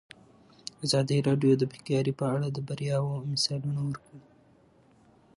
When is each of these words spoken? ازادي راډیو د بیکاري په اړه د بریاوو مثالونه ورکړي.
ازادي 0.85 1.17
راډیو 1.27 1.53
د 1.57 1.63
بیکاري 1.71 2.13
په 2.19 2.25
اړه 2.35 2.47
د 2.51 2.57
بریاوو 2.67 3.25
مثالونه 3.31 3.79
ورکړي. 3.87 4.21